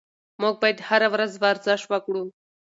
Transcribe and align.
موږ 0.41 0.55
باید 0.61 0.77
هره 0.87 1.07
ورځ 1.13 1.31
ورزش 1.43 1.81
وکړو. 1.87 2.23